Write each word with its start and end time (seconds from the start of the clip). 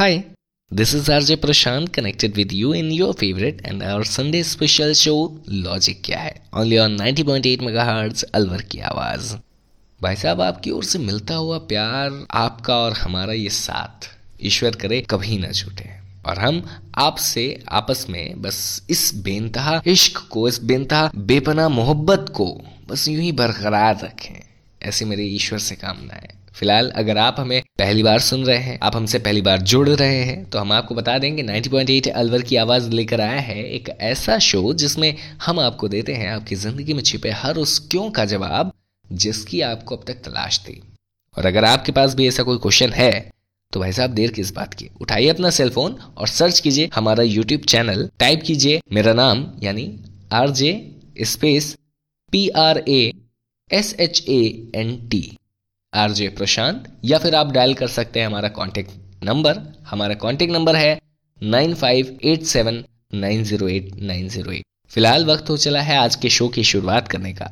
Hi, 0.00 0.20
this 0.74 0.94
is 0.94 1.08
RJ 1.08 1.36
Prashant 1.36 1.86
connected 1.86 2.32
with 2.32 2.52
you 2.52 2.68
in 2.74 2.90
your 3.00 3.12
favorite 3.16 3.68
and 3.70 3.82
our 3.82 4.02
Sunday 4.10 4.54
special 4.54 4.92
show 4.94 5.28
Logic 5.66 5.94
क्या 6.04 6.18
है 6.18 6.42
only 6.54 6.76
on 6.76 7.00
90.8 7.00 7.62
MHz 7.62 8.22
Alwar 8.22 8.62
की 8.62 8.78
आवाज़ 8.78 9.36
भाई 10.02 10.16
साहब 10.16 10.40
आपकी 10.40 10.70
ओर 10.70 10.84
से 10.84 10.98
मिलता 10.98 11.34
हुआ 11.34 11.58
प्यार 11.58 12.26
आपका 12.30 12.76
और 12.76 12.92
हमारा 12.92 13.32
ये 13.32 13.48
साथ। 13.48 14.08
ईश्वर 14.42 14.70
करे 14.70 15.00
कभी 15.00 15.38
ना 15.38 15.52
छूटे। 15.52 15.90
और 16.26 16.38
हम 16.38 16.82
आपसे 16.94 17.64
आपस 17.68 18.06
में 18.10 18.42
बस 18.42 18.82
इस 18.90 19.12
बेनतहा 19.14 19.82
इश्क 19.86 20.28
को 20.30 20.48
इस 20.48 20.62
बेनतहा 20.62 21.10
बेपना 21.16 21.68
मोहब्बत 21.68 22.26
को 22.28 22.62
बस 22.88 23.08
यूँ 23.08 23.22
ही 23.22 23.32
बरकरार 23.32 24.00
रखें। 24.04 24.42
ऐसी 24.82 25.04
मेरी 25.04 25.26
ईश्वर 25.26 25.58
से 25.58 25.74
कामना 25.74 26.14
है। 26.14 26.37
फ़िलहाल, 26.58 26.90
अगर 26.90 27.18
आप 27.18 27.36
हमें 27.38 27.62
पहली 27.78 28.02
बार 28.02 28.18
सुन 28.20 28.44
रहे 28.44 28.58
हैं, 28.58 28.78
आप 28.82 28.96
हमसे 28.96 29.18
पहली 29.18 29.40
बार 29.42 29.60
जुड़ 29.62 29.88
रहे 29.88 30.22
हैं 30.24 30.44
तो 30.44 30.58
हम 30.58 30.72
आपको 30.72 30.94
बता 30.94 31.16
देंगे 31.18 31.42
90.8 31.42 32.08
अलवर 32.10 32.42
की 32.42 32.56
आवाज़ 32.56 32.90
लेकर 32.90 33.20
आया 33.20 33.40
है 33.40 33.62
एक 33.64 33.88
ऐसा 34.02 34.38
शो 34.40 34.72
जिसमें 34.74 35.14
हम 35.44 35.60
आपको 35.60 35.88
देते 35.88 36.14
हैं 36.14 36.28
आपकी 36.30 36.54
ज़िंदगी 36.56 36.94
में 36.94 37.02
छिपे 37.02 37.30
हर 37.36 37.56
उस 37.56 37.78
क्यों 37.90 38.10
का 38.10 38.24
जवाब 38.24 38.72
जिसकी 39.04 39.60
आपको 39.62 39.96
अब 39.96 40.04
तक 40.06 40.22
तलाश 40.24 40.58
थी। 40.58 40.80
और 41.36 41.46
अगर 41.46 41.64
आपके 41.64 41.92
पास 41.92 42.14
भी 42.14 42.28
ऐसा 42.28 42.42
कोई 42.42 42.58
क्वेश्चन 42.58 42.92
है 42.92 43.12
तो 43.72 43.80
भाई 43.80 43.92
साहब, 43.92 44.10
देर 44.10 44.30
किस 44.32 44.54
बात 44.54 44.74
की? 44.74 44.88
उठाइए 45.00 45.28
अपना 45.28 45.50
सेलफोन 45.50 45.96
और 46.16 46.28
सर्च 46.28 46.60
कीजिए 46.60 46.90
हमारा 46.94 47.22
यूट्यूब 47.24 47.60
चैनल 47.68 48.08
टाइप 48.18 48.42
कीजिए 48.42 48.80
मेरा 48.92 49.12
नाम, 49.14 49.46
यानी 49.62 49.92
R 50.32 50.50
J 50.50 50.70
space 51.24 51.76
P 52.32 52.48
R 52.58 52.84
A 52.88 53.12
S 53.70 53.94
H 54.00 54.24
A 54.28 54.42
N 54.74 54.96
T 55.08 55.20
RJ 55.92 56.28
Prashant, 56.28 56.84
या 57.04 57.18
फिर 57.18 57.34
आप 57.34 57.52
डायल 57.52 57.74
कर 57.74 57.86
सकते 57.88 58.20
हैं 58.20 58.26
हमारा 58.26 58.48
कॉन्टेक्ट 58.56 59.24
नंबर 59.24 59.60
हमारा 59.86 60.14
कॉन्टेक्ट 60.14 60.52
नंबर 60.52 60.76
है 60.76 60.98
nine 61.38 61.74
five 61.74 62.18
eight 62.24 62.42
seven 62.46 62.82
nine 63.14 63.42
zero 63.44 63.68
eight 63.68 63.90
nine 64.02 64.28
zero 64.28 64.52
eight 64.52 64.64
फ़िलहाल 64.90 65.24
वक्त 65.26 65.50
हो 65.50 65.56
चला 65.56 65.80
है 65.82 65.96
आज 65.98 66.16
के 66.16 66.28
शो 66.30 66.48
की 66.48 66.64
शुरुआत 66.64 67.08
करने 67.08 67.32
का। 67.32 67.50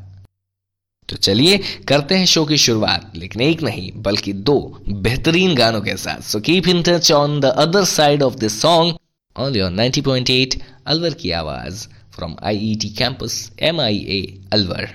तो 1.08 1.16
चलिए 1.16 1.58
करते 1.88 2.14
हैं 2.14 2.26
शो 2.26 2.44
की 2.44 2.56
शुरुआत, 2.58 3.10
लेकिन 3.16 3.42
एक 3.42 3.62
नहीं, 3.62 3.90
बल्कि 4.02 4.32
दो 4.32 4.58
बेहतरीन 4.88 5.54
गानों 5.54 5.80
के 5.80 5.96
साथ। 5.96 6.20
So 6.22 6.40
keep 6.40 6.68
in 6.68 6.82
touch 6.82 7.10
on 7.12 7.40
the 7.40 7.52
other 7.64 7.84
side 7.86 8.22
of 8.22 8.36
this 8.36 8.60
song 8.62 8.96
on 9.36 9.56
your 9.56 9.70
90.8 9.72 10.60
Alwar 10.86 11.14
की 11.14 11.30
आवाज़ 11.40 11.86
from 12.16 12.36
IET 12.44 12.88
campus 12.98 13.40
MIA 13.62 14.22
Alwar 14.52 14.88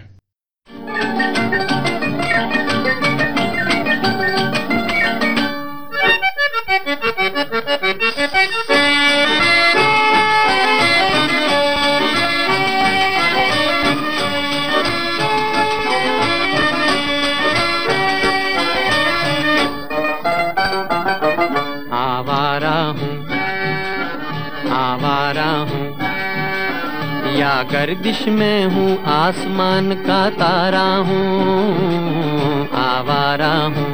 गर्दिश 27.81 28.19
में 28.27 28.65
हूँ, 28.65 29.03
आसमान 29.05 29.93
का 29.93 30.19
तारा 30.29 30.83
हूँ, 31.05 32.67
आवारा 32.77 33.53
हूँ 33.75 33.88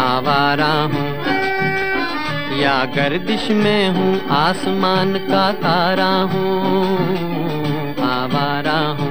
आवारा 0.00 0.70
हूँ। 0.92 1.08
या 2.60 2.76
गर्दिश 2.96 3.50
में 3.50 3.88
हूँ, 3.88 4.28
आसमान 4.36 5.14
का 5.26 5.52
तारा 5.58 6.12
हूँ, 6.32 6.86
आवारा 8.10 8.78
हूँ। 9.00 9.10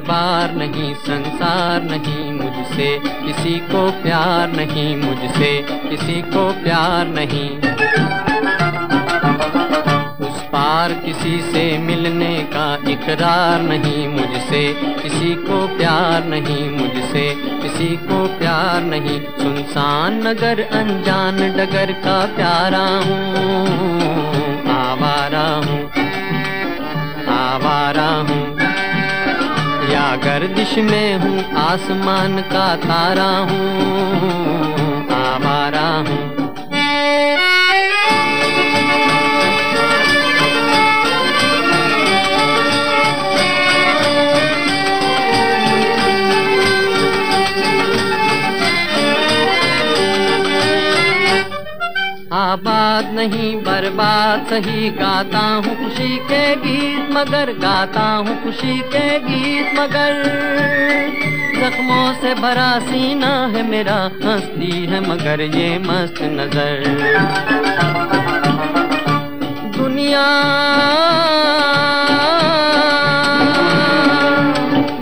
घर 0.00 0.54
नहीं, 0.56 0.94
संसार 0.94 1.82
नहीं, 1.82 2.32
मुझसे 2.32 3.00
किसी 3.04 3.58
को 3.58 3.90
प्यार 4.02 4.52
नहीं, 4.52 4.96
मुझसे 4.96 5.50
किसी 5.88 6.22
को 6.22 6.44
प्यार 6.62 7.06
नहीं। 7.08 7.48
उस 10.28 10.40
पार 10.42 10.92
किसी 10.92 11.40
से 11.52 11.78
मिलने 11.78 12.36
का 12.54 12.66
इकरार 12.90 13.62
नहीं, 13.62 14.08
मुझसे 14.08 14.62
किसी 15.02 15.34
को 15.34 15.66
प्यार 15.78 16.24
नहीं, 16.24 16.70
मुझसे 16.70 17.26
किसी 17.62 17.96
को 17.96 18.26
प्यार 18.38 18.82
नहीं। 18.82 19.20
सुनसान 19.20 20.26
नगर, 20.26 20.60
अनजान 20.72 21.36
डगर 21.36 21.92
का 21.92 22.18
प्यारा 22.36 22.86
हूँ, 23.06 23.28
आवारा 24.76 25.48
हूँ 25.66 25.90
आवारा 27.30 28.08
हूँ। 28.08 28.29
या 30.10 30.16
गर्दिश 30.16 30.72
में 30.84 31.18
हूँ 31.22 31.42
आसमान 31.62 32.40
का 32.50 32.66
तारा 32.82 33.28
हूँ 33.50 35.06
आवारा 35.14 35.86
हूँ। 36.08 36.39
नहीं, 53.20 53.56
बर्बाद 53.56 54.46
सही 54.46 54.90
गाता 54.90 55.38
हूँ 55.38 55.74
खुशी 55.78 56.16
के 56.28 56.44
गीत, 56.56 57.10
मगर 57.12 57.52
गाता 57.58 58.04
हूँ 58.18 58.36
खुशी 58.42 58.78
के 58.92 59.08
गीत, 59.18 59.74
मगर 59.78 60.22
जख्मों 61.56 62.06
से 62.14 62.32
भरा 62.34 62.70
सीना 62.80 63.32
है 63.46 63.62
मेरा, 63.62 63.98
हंसती 64.24 64.70
है 64.86 65.00
मगर 65.00 65.40
ये 65.40 65.68
मस्त 65.78 66.22
नज़र। 66.32 66.84
दुनिया 69.76 70.24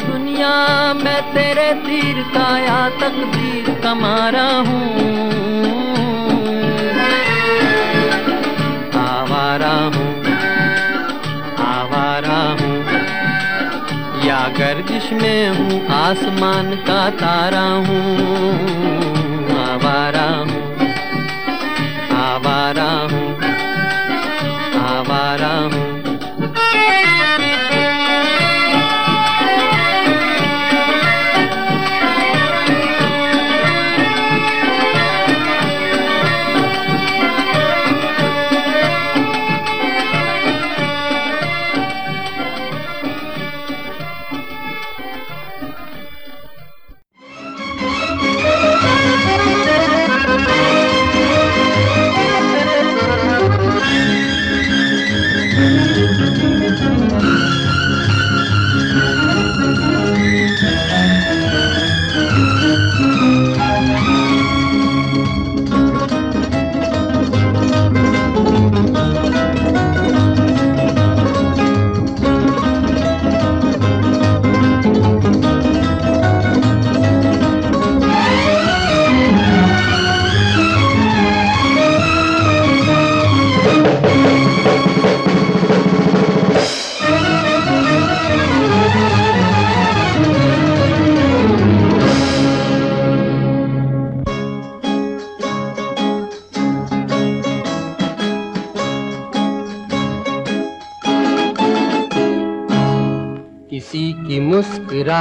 दुनिया, 0.03 0.53
मैं 1.05 1.21
तेरे 1.35 1.73
तीर 1.87 2.23
का 2.35 2.49
या 2.59 2.89
तकदीर 2.99 3.75
कमा 3.85 4.19
रहा 4.29 4.59
हूँ। 4.61 5.08
या 14.39 14.49
गर्दिश 14.49 15.13
में 15.13 15.49
हूँ? 15.49 15.89
आसमान 15.89 16.77
का 16.77 17.11
तारा 17.11 17.61
हूँ। 17.61 18.19
आवारा 19.69 20.29
हूँ। 20.37 20.79
आवारा 22.19 22.91
हूँ। 23.13 23.18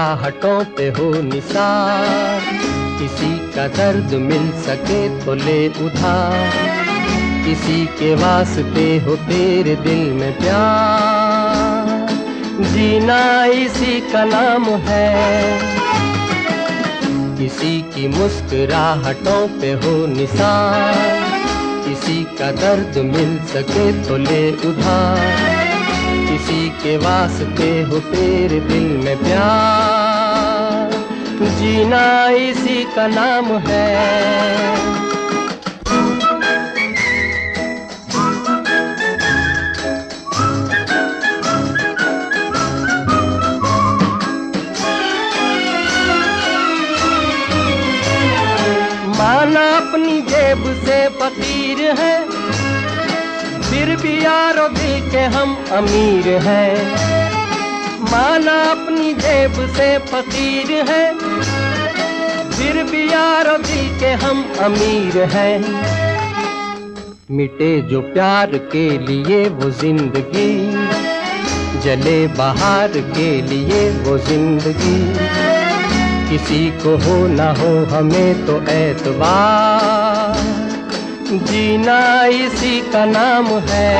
मुस्कुराहटों 0.07 0.63
पे 0.75 0.87
हो 0.87 1.21
निसार। 1.21 2.41
किसी 2.99 3.31
का 3.51 3.67
दर्द 3.67 4.13
मिल 4.13 4.45
सके 4.61 4.99
तो 5.25 5.33
ले 5.33 5.67
उधार। 5.67 6.51
किसी 7.45 7.85
के 7.85 8.13
वास्ते 8.15 8.85
हो 8.97 9.15
तेरे 9.15 9.75
दिल 9.75 10.13
में 10.13 10.31
प्यार। 10.37 12.07
जीना 12.63 13.19
इसी 13.45 13.99
का 14.11 14.23
नाम 14.25 14.65
है। 14.87 15.59
किसी 17.37 17.81
की 17.81 18.07
मुस्कुराहटों 18.07 19.41
पे 19.59 19.71
हो 19.73 19.95
निशान 20.07 20.95
किसी 21.85 22.23
का 22.39 22.51
दर्द 22.51 22.97
मिल 23.07 23.37
सके 23.45 23.91
तो 24.03 24.17
ले 24.17 24.51
उधार। 24.51 25.65
किसी 26.27 26.69
के 26.69 26.97
वास्ते 26.97 27.69
हो 27.83 27.99
तेरे 27.99 28.59
दिल 28.59 28.87
में 29.05 29.17
प्यार। 29.17 29.96
जीना 31.41 32.29
इसी 32.29 32.83
का 32.95 33.07
नाम 33.07 33.45
है। 33.45 33.85
अपनी 49.77 50.21
जेब 50.21 50.63
से 50.85 50.97
फकीर 51.09 51.79
है, 51.99 52.15
फिर 53.61 53.95
भी 53.95 54.25
यारो 54.25 54.67
के 55.11 55.19
हम 55.19 55.55
अमीर 55.71 56.27
हैं। 56.41 56.73
माना 58.11 58.55
अपनी 58.71 59.13
जेब 59.13 59.53
से 59.75 59.97
फकीर 59.97 60.71
है 60.89 61.26
फिर 62.57 62.83
भी 62.83 63.01
यारो 63.11 63.57
दिल 63.57 63.87
के 63.99 64.11
हम 64.21 64.43
अमीर 64.65 65.17
हैं। 65.33 65.57
मिटे 67.31 67.69
जो 67.81 68.01
प्यार 68.03 68.57
के 68.71 68.87
लिए 68.99 69.47
वो 69.49 69.69
ज़िंदगी, 69.79 70.51
जले 71.83 72.17
बाहर 72.37 72.97
के 73.09 73.29
लिए 73.41 73.89
वो 74.03 74.17
ज़िंदगी। 74.27 74.99
किसी 76.29 76.63
को 76.83 76.95
हो 77.03 77.15
ना 77.27 77.49
हो 77.59 77.73
हमें 77.91 78.45
तो 78.45 78.55
एतबार 78.71 80.35
जीना 81.45 81.99
इसी 82.37 82.79
का 82.91 83.03
नाम 83.05 83.45
है 83.69 83.95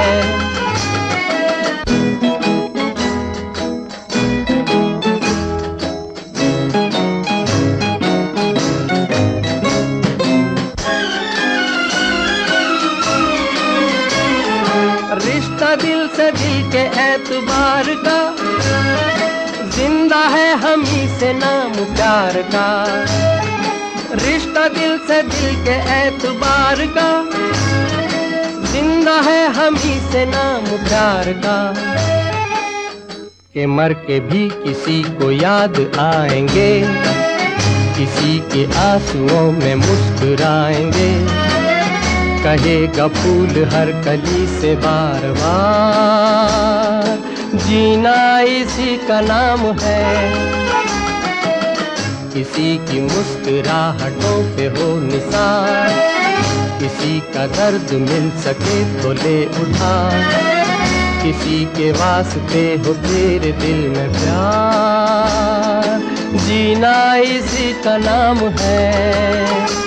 रिश्ता 16.17 16.29
दिल 16.29 16.47
से 16.47 16.61
दिल 16.61 16.71
के 16.71 16.83
एतबार 17.01 17.85
का। 17.85 18.19
ज़िंदा 19.69 20.19
है 20.27 20.55
हम 20.55 20.83
ही 20.83 21.07
से 21.19 21.33
नाम 21.33 21.71
प्यार 21.71 22.41
का। 22.41 22.67
रिश्ता 24.13 24.67
दिल 24.67 24.97
से 24.97 25.21
दिल 25.23 25.55
के 25.63 25.75
एतबार 25.97 26.85
का। 26.97 27.09
ज़िंदा 28.71 29.19
है 29.21 29.47
हम 29.53 29.75
ही 29.75 29.99
से 30.11 30.25
नाम 30.25 30.65
प्यार 30.65 31.31
का। 31.45 31.73
के 33.53 33.65
मर 33.65 33.93
के 33.93 34.19
भी 34.19 34.49
किसी 34.49 35.03
को 35.03 35.31
याद 35.31 35.79
आएँगे, 35.99 36.81
किसी 37.97 38.39
के 38.39 38.65
आंसुओं 38.79 39.51
में 39.51 39.75
मुस्कुराएँगे। 39.75 41.46
कहेगा 42.47 43.07
फूल 43.07 43.55
हर 43.73 43.89
कली 44.05 44.61
से 44.61 44.75
बार 44.75 45.23
बार। 45.31 47.09
जीना 47.57 48.39
इसी 48.39 48.97
का 49.07 49.21
नाम 49.21 49.59
है। 49.59 50.05
किसी 52.33 52.69
की 52.77 53.01
मुस्कुराहटों 53.01 54.37
पे 54.55 54.67
हो 54.67 54.87
निशान 54.99 55.89
किसी 56.79 57.19
का 57.33 57.47
दर्द 57.47 57.93
मिल 57.93 58.29
सके 58.45 58.79
तो 59.01 59.11
ले 59.13 59.45
उठा 59.45 59.93
किसी 61.23 61.65
के 61.65 61.91
वास्ते 61.91 62.63
हो 62.85 62.93
तेरे 62.93 63.51
दिल 63.51 63.83
में 63.89 64.09
प्यार। 64.13 65.99
जीना 66.37 66.95
इसी 67.15 67.73
का 67.83 67.97
नाम 67.97 68.37
है। 68.37 69.86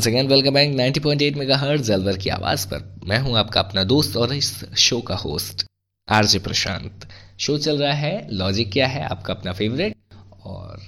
Once 0.00 0.06
again 0.08 0.28
welcome 0.28 0.54
back 0.54 0.70
90.8 0.70 0.98
point 0.98 1.36
megahertz 1.36 1.90
Alwar 1.90 2.16
की 2.16 2.30
आवाज़ 2.30 2.66
पर 2.66 2.84
मैं 3.06 3.18
हूँ 3.18 3.36
आपका 3.38 3.60
अपना 3.60 3.82
दोस्त 3.84 4.16
और 4.16 4.32
इस 4.34 4.52
शो 4.78 5.00
का 5.00 5.14
होस्ट 5.14 5.64
आरजे 6.08 6.38
प्रशांत। 6.38 7.06
शो 7.40 7.56
चल 7.58 7.78
रहा 7.78 7.92
है 7.94 8.12
लॉजिक 8.32 8.70
क्या 8.72 8.86
है, 8.86 9.02
आपका 9.04 9.34
अपना 9.34 9.52
फेवरेट 9.52 9.96
और 10.44 10.80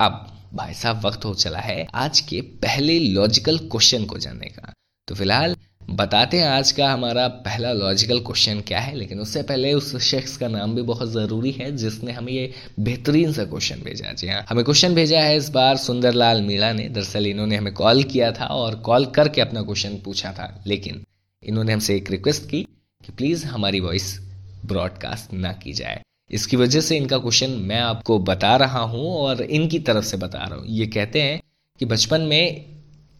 अब 0.00 0.26
भाई 0.54 0.74
साहब, 0.74 1.04
वक्त 1.06 1.24
हो 1.24 1.34
चला 1.34 1.58
है 1.58 1.86
आज 1.94 2.20
के 2.20 2.40
पहले 2.62 2.98
लॉजिकल 3.00 3.58
क्वेश्चन 3.58 4.04
को 4.04 4.18
जानने 4.18 4.48
का। 4.48 4.72
तो 5.08 5.14
फ़िलहाल 5.14 5.53
बताते 5.94 6.38
हैं 6.38 6.46
आज 6.46 6.70
का 6.72 6.88
हमारा 6.92 7.26
पहला 7.40 7.72
लॉजिकल 7.72 8.20
क्वेश्चन 8.20 8.60
क्या 8.60 8.78
है, 8.80 8.94
लेकिन 8.94 9.20
उससे 9.20 9.42
पहले 9.42 9.72
उस 9.74 9.94
शख्स 10.04 10.36
का 10.36 10.48
नाम 10.48 10.74
भी 10.74 10.82
बहुत 10.82 11.08
ज़रूरी 11.08 11.50
है, 11.52 11.70
जिसने 11.76 12.12
हमें 12.12 12.32
ये 12.32 12.50
बेहतरीन 12.80 13.32
सा 13.32 13.44
क्वेश्चन 13.44 13.82
भेजा 13.84 14.12
जी 14.12 14.28
हाँ 14.28 14.44
हमें 14.48 14.64
क्वेश्चन 14.64 14.94
भेजा 14.94 15.20
है 15.20 15.36
इस 15.36 15.48
बार 15.50 15.76
सुंदरलाल 15.76 16.42
मीणा 16.42 16.72
ने। 16.72 16.88
दरअसल 16.88 17.26
इन्होंने 17.26 17.56
हमें 17.56 17.72
कॉल 17.74 18.02
किया 18.04 18.32
था 18.32 18.46
और 18.46 18.76
कॉल 18.80 19.06
करके 19.14 19.40
अपना 19.40 19.62
क्वेश्चन 19.62 19.96
पूछा 20.04 20.32
था, 20.32 20.62
लेकिन 20.66 21.04
इन्होंने 21.42 21.72
हमसे 21.72 21.96
एक 21.96 22.10
रिक्वेस्ट 22.10 22.50
की 22.50 22.62
कि 23.00 23.12
प्लीज़ 23.12 23.46
हमारी 23.46 23.80
वॉइस 23.80 24.18
ब्रॉडकास्ट 24.66 25.32
ना 25.34 25.52
की 25.54 25.72
जाए। 25.74 26.00
इसकी 26.30 26.56
वजह 26.56 26.80
से 26.80 26.96
इनका 26.96 27.18
क्वेश्चन 27.20 27.50
मैं 27.62 27.80
आपको 27.82 28.18
बता 28.24 28.56
रहा 28.56 28.80
हूँ 28.90 29.06
और 29.14 29.42
इनकी 29.42 29.78
तरफ़ 29.80 30.04
से 30.04 30.16
बता 30.16 30.44
रहा 30.44 30.58
हूँ। 30.58 30.66
ये 30.68 30.86
कहते 30.88 31.22
हैं 31.22 31.40
कि 31.80 31.84
बचपन 31.86 32.20
में 32.22 32.73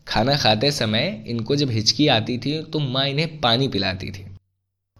खाना 0.07 0.37
खाते 0.37 0.71
समय 0.73 1.25
इनको 1.29 1.57
जब 1.57 1.71
हिचकी 1.71 2.07
आती 2.09 2.39
थी 2.39 2.61
तो 2.63 2.79
माँ 2.81 3.07
इन्हें 3.09 3.41
पानी 3.41 3.69
पिलाती 3.69 4.11
थी। 4.11 4.25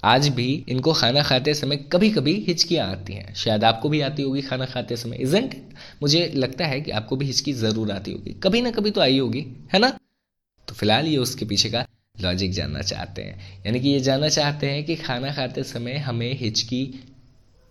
आज 0.03 0.29
भी 0.29 0.53
इनको 0.69 0.93
खाना 0.93 1.23
खाते 1.23 1.55
समय 1.55 1.77
कभी 1.93 2.11
कभी 2.11 2.33
हिचकियाँ 2.49 2.91
आती 2.93 3.13
हैं। 3.13 3.35
शायद 3.35 3.65
आपको 3.65 3.89
भी 3.89 4.01
आती 4.01 4.23
होगी 4.23 4.43
खाना 4.43 4.67
खाते 4.67 4.97
समय 4.97 5.17
इजेंट 5.17 5.55
मुझे 6.03 6.27
लगता 6.37 6.67
है 6.67 6.81
कि 6.81 6.91
आपको 6.91 7.17
भी 7.17 7.27
हिचकी 7.27 7.53
ज़रूर 7.53 7.91
आती 7.93 8.13
होगी। 8.13 8.33
कभी 8.43 8.61
ना 8.63 8.71
कभी 8.71 8.91
तो 8.91 9.01
आई 9.01 9.19
होगी, 9.19 9.47
है 9.73 9.79
ना? 9.79 9.89
तो 10.69 10.75
फ़िलहाल 10.75 11.07
ये 11.07 11.17
उसके 11.17 11.45
पीछे 11.45 11.71
का 11.71 11.87
लॉजिक 12.21 12.53
जानना 12.53 12.81
चाहते 12.83 13.23
हैं। 13.23 13.63
यानी 13.67 13.81
कि 13.81 13.89
ये 13.89 14.01
जानना 14.01 14.29
चाहते 14.29 14.71
हैं 14.71 14.85
कि 14.85 14.97
खाना 14.97 15.33
खाते 15.33 15.63
समय 15.65 15.97
हमें 15.99 16.33
हिचकी 16.39 16.85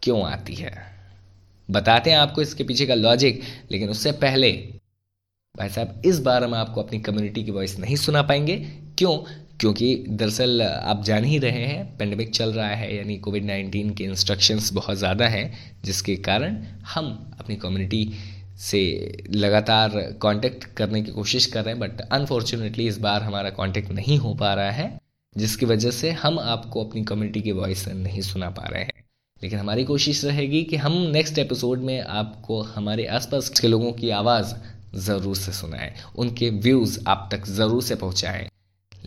क्यों 0.02 0.24
आती 0.26 0.56
है। 0.56 0.72
बताते 1.70 2.12
हैं 2.12 2.18
आपको 2.18 2.42
इसके 2.42 2.64
पीछे 2.64 2.86
का 2.86 2.96
लॉजिक 2.96 3.42
लेकिन 3.72 3.90
उससे 3.90 4.12
पहले 4.12 4.52
भाई 5.58 5.70
साहब, 5.70 6.02
इस 6.06 6.20
बार 6.20 6.44
हम 6.44 6.54
आपको 6.54 6.82
अपनी 6.82 7.00
कम्युनिटी 7.00 7.44
की 7.44 7.52
वॉइस 7.52 7.78
नहीं 7.80 7.96
सुना 7.96 8.22
पाएँगे। 8.22 8.56
क्यों? 8.98 9.18
क्योंकि 9.60 10.06
दरअसल 10.10 10.62
आप 10.62 11.04
जान 11.04 11.24
ही 11.24 11.38
रहे 11.38 11.66
हैं 11.66 11.98
पेंडेमिक 11.98 12.34
चल 12.36 12.54
रहा 12.54 12.68
है, 12.68 12.96
यानी 12.96 13.18
कोविड 13.18 13.46
नाइन्टीन 13.46 13.94
के 13.94 14.04
इंस्ट्रक्शंस 14.04 14.72
बहुत 14.74 14.98
ज़्यादा 14.98 15.28
हैं, 15.28 15.54
जिसके 15.86 16.16
कारण 16.16 16.58
हम 16.86 17.36
अपनी 17.40 17.56
कम्युनिटी 17.56 18.14
से 18.60 18.82
लगातार 19.30 20.18
कांटेक्ट 20.22 20.64
करने 20.64 21.02
की 21.02 21.12
कोशिश 21.12 21.46
कर 21.46 21.64
रहे 21.64 21.74
हैं 21.74 21.80
बट 21.80 22.02
अनफॉर्चुनेटली 22.02 22.88
इस 22.88 22.98
बार 22.98 23.22
हमारा 23.22 23.50
कांटेक्ट 23.50 23.92
नहीं 23.92 24.18
हो 24.18 24.34
पा 24.34 24.54
रहा 24.54 24.72
है, 24.72 25.00
जिसकी 25.38 25.66
वजह 25.66 25.92
से 25.92 26.12
हम 26.12 26.40
आपको 26.40 26.86
अपनी 26.86 27.04
कम्युनिटी 27.04 27.42
की 27.42 27.52
वॉइस 27.52 27.88
नहीं 27.88 28.22
सुना 28.22 28.50
पा 28.50 28.68
रहे 28.68 28.84
हैं। 28.84 29.04
लेकिन 29.42 29.60
हमारी 29.60 29.84
कोशिश 29.84 30.26
रहेगी 30.26 30.64
कि 30.64 30.76
हम 30.76 31.02
नेक्स्ट 31.14 31.38
एपिसोड 31.38 31.80
में 31.80 32.00
आपको, 32.02 32.62
हमारे 32.62 33.06
आसपास 33.06 33.50
के 33.50 33.68
लोगों 33.68 33.92
की 33.94 34.10
आवाज़ 34.10 34.54
ज़रूर 34.96 35.36
से 35.36 35.52
सुनाएँ। 35.52 35.94
उनके 36.16 36.50
व्यूज़ 36.50 37.00
आप 37.08 37.30
तक 37.32 37.46
ज़रूर 37.48 37.84
से 37.84 37.96
पहुँचाएँ। 37.96 38.48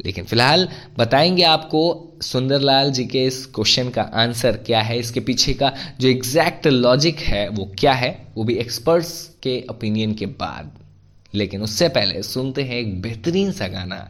लेकिन 0.04 0.24
फ़िलहाल 0.24 0.68
बताएँगे 0.98 1.42
आपको 1.42 1.82
सुंदरलाल 2.22 2.90
जी 2.92 3.04
के 3.04 3.24
इस 3.26 3.44
क्वेश्चन 3.46 3.90
का 3.90 4.02
आंसर 4.02 4.56
क्या 4.56 4.80
है, 4.80 4.98
इसके 4.98 5.20
पीछे 5.20 5.54
का 5.54 5.72
जो 6.00 6.08
एग्जैक्ट 6.08 6.66
लॉजिक 6.66 7.18
है 7.18 7.48
वो 7.48 7.70
क्या 7.78 7.92
है, 7.92 8.10
वो 8.36 8.44
भी 8.44 8.54
एक्सपर्ट्स 8.54 9.12
के 9.42 9.64
ओपिनियन 9.70 10.14
के 10.14 10.26
बाद। 10.26 10.78
लेकिन 11.34 11.62
उससे 11.62 11.88
पहले 11.88 12.22
सुनते 12.22 12.62
हैं 12.62 12.76
एक 12.76 13.00
बेहतरीन 13.02 13.52
सा 13.52 13.68
गाना। 13.68 14.08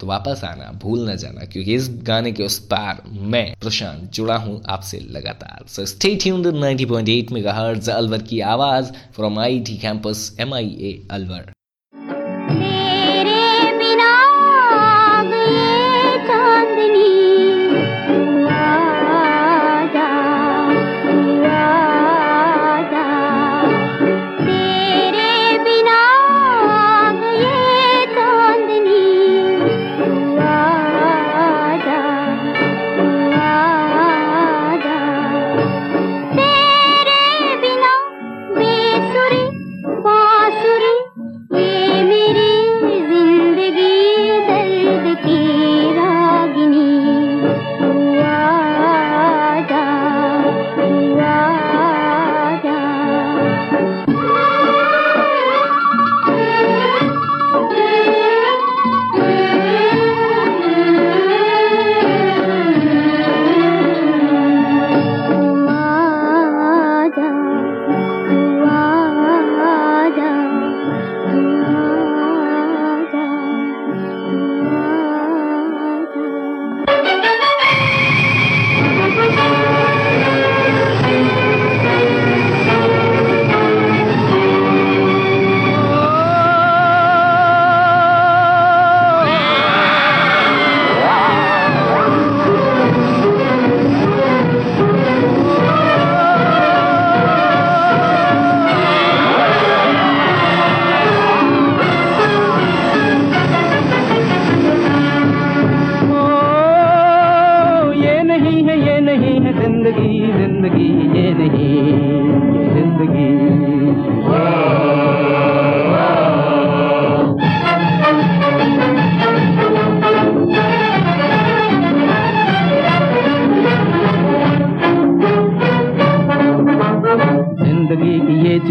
तो 0.00 0.06
वापस 0.06 0.40
आना, 0.44 0.70
भूल 0.72 1.10
न 1.10 1.16
जाना, 1.16 1.44
क्योंकि 1.44 1.74
इस 1.74 1.88
गाने 2.02 2.32
के 2.32 2.42
उस 2.42 2.58
पार 2.66 3.02
मैं, 3.10 3.56
प्रशांत, 3.60 4.10
जुड़ा 4.12 4.36
हूँ 4.36 4.62
आपसे 4.68 4.98
लगातार। 5.10 5.66
So 5.68 5.86
stay 5.86 6.14
tuned 6.16 6.46
90.8 6.46 7.32
megahertz 7.32 7.90
Alwar 7.90 8.22
की 8.22 8.40
आवाज़ 8.40 8.92
from 9.16 9.38
IT 9.38 9.76
campus 9.76 10.36
MIA 10.40 11.08
Alwar. 11.10 11.52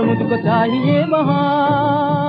मुझको 0.00 0.36
चाहिए 0.44 1.02
बहार। 1.06 2.19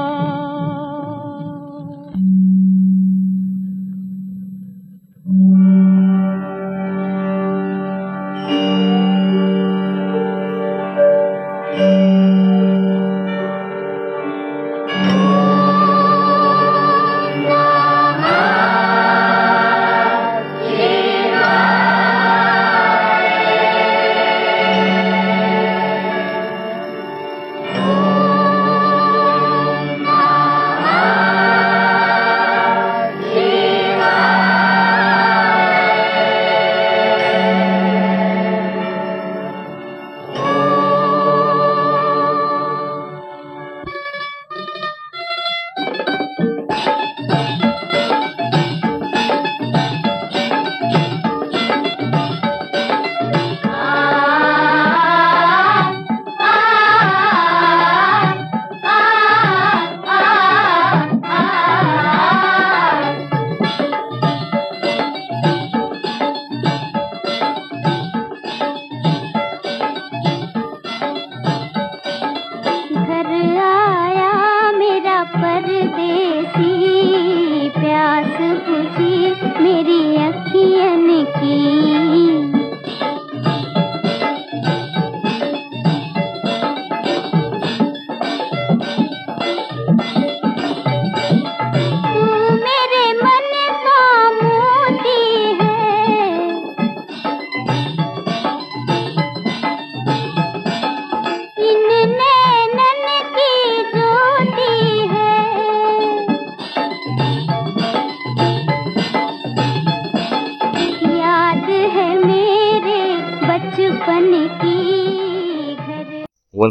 Once 114.42 114.50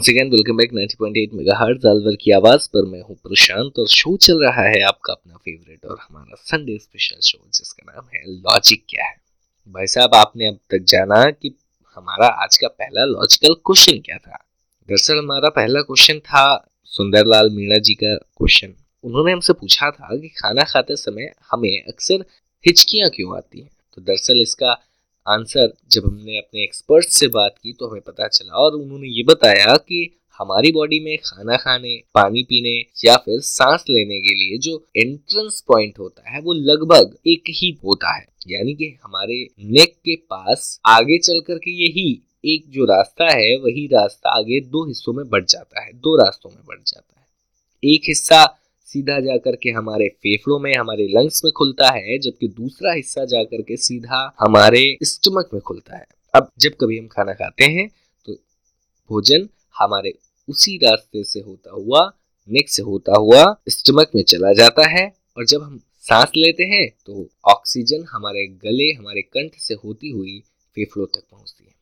again 0.09 0.31
welcome 0.31 0.57
back 0.57 0.71
90.8 0.71 1.35
megahertz 1.35 1.87
Alwar 1.87 2.17
की 2.17 2.31
आवाज़ 2.31 2.69
पर 2.69 2.87
मैं 2.87 3.01
हूँ 3.01 3.17
प्रशांत 3.17 3.79
और 3.79 3.89
शो 3.89 4.17
चल 4.17 4.45
रहा 4.45 4.63
है 4.63 4.83
आपका 4.83 5.13
अपना 5.13 5.37
फेवरेट 5.37 5.87
और 5.87 5.97
हमारा 6.01 6.35
संडे 6.39 6.79
स्पेशल 6.79 7.21
शो 7.21 7.49
जिसका 7.55 7.93
नाम 7.93 8.09
है 8.15 8.23
लॉजिक 8.27 8.85
क्या 8.89 9.05
है? 9.05 9.17
भाई 9.69 9.87
साहब, 9.87 10.15
आपने 10.15 10.47
अब 10.47 10.59
तक 10.71 10.79
जाना 10.79 11.31
कि 11.31 11.55
हमारा 11.97 12.27
आज 12.27 12.57
का 12.57 12.69
पहला 12.69 13.05
लॉजिकल 13.05 13.55
क्वेश्चन 13.55 13.99
क्या 13.99 14.17
था? 14.17 14.47
दरअसल 14.89 15.19
हमारा 15.19 15.49
पहला 15.49 15.81
क्वेश्चन 15.81 16.19
था 16.19 16.71
सुंदरलाल 16.85 17.51
मीणा 17.51 17.79
जी 17.79 17.95
का 17.95 18.17
क्वेश्चन 18.17 18.75
उन्होंने 19.05 19.33
हमसे 19.33 19.53
पूछा 19.53 19.91
था 19.91 20.17
कि 20.17 20.29
खाना 20.29 20.63
खाते 20.63 20.97
समय 20.97 21.35
हमें 21.51 21.83
अक्सर 21.83 22.25
हिचकियाँ 22.67 23.11
क्यों 23.11 23.37
आती 23.37 23.61
हैं? 23.61 23.71
तो 23.95 24.03
दरअसल 24.03 24.41
इसका 24.41 24.87
आंसर, 25.27 25.73
जब 25.91 26.07
हमने 26.07 26.39
अपने 26.39 26.63
एक्सपर्ट 26.63 27.09
से 27.09 27.27
बात 27.29 27.55
की 27.63 27.73
तो 27.73 27.89
हमें 27.89 28.01
पता 28.01 28.29
चला 28.29 28.55
और 28.55 28.75
उन्होंने 28.75 29.09
ये 29.09 29.23
बताया 29.23 29.77
कि 29.77 30.17
हमारी 30.39 30.71
बॉडी 30.73 30.99
में 31.01 31.17
खाना 31.19 31.57
खाने, 31.57 31.97
पानी 32.15 32.43
पीने 32.43 32.79
या 33.05 33.17
फिर 33.17 33.41
सांस 33.41 33.85
लेने 33.91 34.21
के 34.21 34.35
लिए 34.35 34.59
जो 34.59 34.77
एंट्रेंस 34.97 35.61
पॉइंट 35.69 35.99
होता 35.99 36.31
है 36.31 36.41
वो 36.41 36.53
लगभग 36.53 37.17
एक 37.27 37.51
ही 37.51 37.71
होता 37.85 38.17
है। 38.17 38.27
यानी 38.49 38.75
कि 38.75 38.99
हमारे 39.05 39.47
नेक 39.61 39.95
के 39.95 40.15
पास 40.17 40.81
आगे 40.87 41.19
चल 41.19 41.41
करके 41.41 41.71
यही 41.85 42.23
एक 42.45 42.65
जो 42.69 42.85
रास्ता 42.85 43.25
है, 43.25 43.57
वही 43.57 43.87
रास्ता 43.87 44.31
आगे 44.31 44.61
दो 44.61 44.87
हिस्सों 44.87 45.13
में 45.13 45.29
बढ़ 45.29 45.45
जाता 45.45 45.85
है, 45.85 45.93
दो 45.93 46.17
रास्तों 46.17 46.51
में 46.51 46.63
बढ़ 46.67 46.81
जाता 46.87 47.21
है। 47.21 47.27
एक 47.85 48.03
हिस्सा 48.09 48.45
सीधा 48.91 49.19
जाकर 49.21 49.57
के 49.57 49.71
हमारे 49.71 50.09
फेफड़ों 50.09 50.59
में, 50.59 50.73
हमारे 50.75 51.07
लंग्स 51.09 51.45
में 51.45 51.53
खुलता 51.53 51.91
है, 51.91 52.19
जबकि 52.19 52.49
दूसरा 52.51 52.93
हिस्सा 52.93 53.25
जाकर 53.25 53.63
के 53.63 53.77
सीधा 53.79 54.23
हमारे 54.41 54.83
स्टमक 55.05 55.51
में 55.55 55.61
खुलता 55.63 55.97
है। 55.97 56.07
अब 56.35 56.51
जब 56.61 56.77
कभी 56.81 56.99
हम 56.99 57.07
खाना 57.09 57.33
खाते 57.35 57.65
हैं 57.67 57.89
तो 58.27 58.33
भोजन 59.11 59.49
हमारे 59.75 60.13
उसी 60.49 60.77
रास्ते 60.79 61.23
से 61.25 61.41
होता 61.41 61.71
हुआ 61.73 62.11
नेक 62.49 62.69
से 62.69 62.83
होता 62.83 63.19
हुआ 63.19 63.45
स्टमक 63.69 64.11
में 64.15 64.23
चला 64.25 64.53
जाता 64.53 64.89
है, 64.89 65.07
और 65.37 65.45
जब 65.47 65.63
हम 65.63 65.81
सांस 66.05 66.31
लेते 66.37 66.65
हैं 66.67 66.87
तो 67.07 67.29
ऑक्सीजन 67.49 68.05
हमारे 68.11 68.47
गले, 68.47 68.93
हमारे 68.93 69.23
कंठ 69.23 69.59
से 69.59 69.75
होती 69.75 70.11
हुई 70.11 70.39
फेफड़ों 70.77 71.07
तक 71.07 71.23
पहुँचती 71.31 71.65
है। 71.65 71.75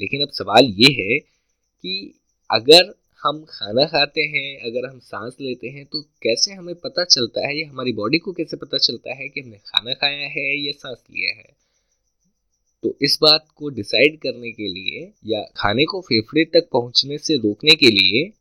लेकिन 0.00 0.22
अब 0.22 0.30
सवाल 0.32 0.66
ये 0.76 0.92
है 0.94 1.18
कि 1.18 2.14
अगर 2.50 2.94
हम 3.24 3.44
खाना 3.48 3.84
खाते 3.84 4.22
हैं, 4.22 4.70
अगर 4.70 4.88
हम 4.88 4.98
सांस 4.98 5.36
लेते 5.40 5.68
हैं 5.68 5.84
तो 5.84 6.00
कैसे 6.22 6.52
हमें 6.52 6.74
पता 6.74 7.04
चलता 7.04 7.46
है, 7.46 7.60
या 7.60 7.68
हमारी 7.70 7.92
बॉडी 7.92 8.18
को 8.18 8.32
कैसे 8.32 8.56
पता 8.56 8.78
चलता 8.78 9.14
है 9.14 9.28
कि 9.28 9.40
हमने 9.40 9.56
खाना 9.56 9.94
खाया 9.94 10.28
है 10.28 10.66
या 10.66 10.72
सांस 10.72 11.04
लिया 11.10 11.34
है? 11.36 11.56
तो 12.82 12.96
इस 13.02 13.18
बात 13.22 13.46
को 13.56 13.68
डिसाइड 13.68 14.18
करने 14.18 14.50
के 14.52 14.68
लिए 14.68 15.12
या 15.26 15.42
खाने 15.56 15.84
को 15.84 16.00
फेफड़े 16.00 16.44
तक 16.44 16.68
पहुँचने 16.72 17.18
से 17.18 17.36
रोकने 17.36 17.74
के 17.74 17.90
लिए 17.90 18.32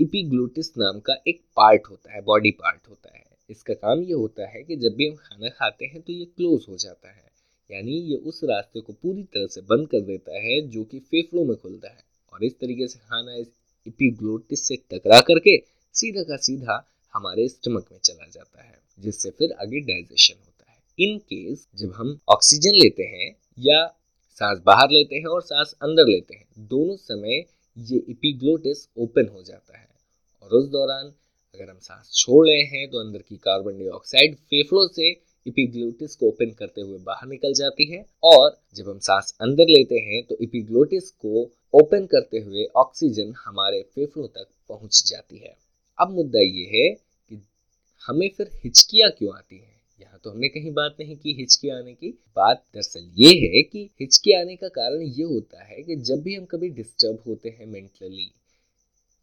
इपीग्लूटिस 0.00 0.72
नाम 0.78 1.00
का 1.00 1.16
एक 1.28 1.40
पार्ट 1.56 1.82
होता 1.90 2.14
है 2.14 2.20
बॉडी 2.20 2.50
पार्ट 2.50 2.88
होता 2.90 3.16
है। 3.16 3.24
इसका 3.50 3.74
काम 3.74 4.02
ये 4.02 4.12
होता 4.12 4.48
है 4.48 4.62
कि 4.62 4.76
जब 4.76 4.94
भी 4.94 5.08
हम 5.08 5.16
खाना 5.16 5.48
खाते 5.48 5.84
हैं 5.84 6.00
तो 6.00 6.12
ये 6.12 6.24
क्लोज 6.24 6.66
हो 6.68 6.76
जाता 6.76 7.08
है। 7.08 7.28
यानी 7.70 7.92
ये 7.92 8.16
उस 8.16 8.40
रास्ते 8.44 8.80
को 8.80 8.92
पूरी 8.92 9.22
तरह 9.22 9.46
से 9.46 9.60
बंद 9.60 9.88
कर 9.88 10.00
देता 10.00 10.38
है, 10.38 10.60
जो 10.60 10.84
कि 10.84 10.98
फेफड़ों 10.98 11.44
में 11.44 11.56
खुलता 11.56 11.88
है। 11.88 12.02
और 12.32 12.44
इस 12.44 12.52
तरीके 12.52 12.88
से 12.88 12.98
खाना 12.98 13.34
इस 13.34 13.46
इपीग्लोटिस 13.86 14.66
से 14.66 14.76
टकरा 14.90 15.20
करके 15.20 15.56
सीधा 15.94 16.22
का 16.22 16.36
सीधा 16.38 16.84
हमारे 17.14 17.48
स्टमक 17.48 17.86
में 17.92 17.98
चला 17.98 18.26
जाता 18.26 18.62
है, 18.62 18.78
जिससे 18.98 19.30
फिर 19.30 19.52
आगे 19.52 19.80
डाइजेशन 19.82 20.34
होता 20.36 20.70
है। 20.70 20.78
इन 20.98 21.18
केस 21.20 21.66
जब 21.76 21.92
हम 21.96 22.18
ऑक्सीजन 22.28 22.74
लेते 22.74 23.02
हैं 23.04 23.30
या 23.58 23.86
सांस 24.40 24.60
बाहर 24.66 24.90
लेते 24.90 25.16
हैं 25.16 25.26
और 25.26 25.42
सांस 25.42 25.74
अंदर 25.82 26.06
लेते 26.06 26.34
हैं, 26.34 26.46
दोनों 26.58 26.96
समय 26.96 27.44
ये 27.76 27.98
इपीग्लोटिस 28.08 28.86
ओपन 28.98 29.28
हो 29.28 29.42
जाता 29.42 29.78
है। 29.78 29.88
और 30.42 30.50
उस 30.50 30.68
दौरान 30.68 31.12
अगर 31.54 31.70
हम 31.70 31.78
सांस 31.78 32.10
छोड़ 32.14 32.46
रहे 32.48 32.62
हैं 32.68 32.88
तो 32.90 33.00
अंदर 33.00 33.18
की 33.18 33.36
कार्बन 33.38 33.78
डाइऑक्साइड 33.78 34.34
फेफड़ों 34.50 34.86
से 34.88 35.10
इपीग्लोटिस 35.46 36.16
को 36.16 36.28
ओपन 36.28 36.50
करते 36.50 36.80
हुए 36.80 36.98
बाहर 37.00 37.28
निकल 37.28 37.52
जाती 37.54 37.90
है। 37.90 38.04
और 38.24 38.58
जब 38.76 38.88
हम 38.88 38.98
सांस 39.00 39.34
अंदर 39.40 39.68
लेते 39.68 39.98
हैं 40.00 40.22
तो 40.24 40.36
इपीग्लोटिस 40.42 41.10
को 41.16 41.44
ओपन 41.74 42.06
करते 42.06 42.38
हुए 42.38 42.64
ऑक्सीजन 42.76 43.32
हमारे 43.38 43.82
फेफड़ों 43.94 44.26
तक 44.28 44.46
पहुँच 44.68 45.02
जाती 45.06 45.38
है। 45.38 45.56
अब 45.98 46.10
मुद्दा 46.10 46.40
ये 46.40 46.64
है 46.68 46.88
कि 46.94 47.42
हमें 48.02 48.28
फिर 48.28 48.50
हिचकियाँ 48.64 49.10
क्यों 49.10 49.36
आती 49.36 49.56
हैं? 49.56 49.78
यहाँ 50.00 50.20
तो 50.24 50.30
हमने 50.30 50.48
कहीं 50.48 50.72
बात 50.72 50.96
नहीं 51.00 51.16
की 51.16 51.32
हिचकी 51.32 51.68
आने 51.68 51.92
की। 51.94 52.10
बात 52.36 52.64
दरअसल 52.74 53.10
ये 53.18 53.32
है 53.46 53.62
कि 53.62 53.88
हिचकी 54.00 54.32
आने 54.32 54.56
का 54.56 54.68
कारण 54.68 55.02
ये 55.02 55.24
होता 55.24 55.64
है 55.64 55.82
कि 55.82 55.96
जब 55.96 56.22
भी 56.22 56.34
हम 56.34 56.44
कभी 56.44 56.68
डिस्टर्ब 56.70 57.22
होते 57.26 57.48
हैं 57.50 57.66
मेंटली 57.66 58.30